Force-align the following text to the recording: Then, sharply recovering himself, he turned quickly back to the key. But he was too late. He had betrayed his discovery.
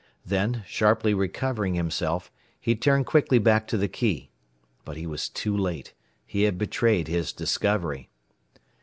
Then, 0.25 0.63
sharply 0.65 1.13
recovering 1.13 1.75
himself, 1.75 2.31
he 2.59 2.75
turned 2.75 3.05
quickly 3.05 3.37
back 3.37 3.67
to 3.67 3.77
the 3.77 3.87
key. 3.87 4.31
But 4.83 4.97
he 4.97 5.05
was 5.05 5.29
too 5.29 5.55
late. 5.55 5.93
He 6.25 6.41
had 6.41 6.57
betrayed 6.57 7.07
his 7.07 7.31
discovery. 7.31 8.09